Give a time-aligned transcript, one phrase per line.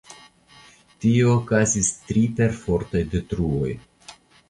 [1.03, 3.73] Tie okazis tri perfortaj detruoj.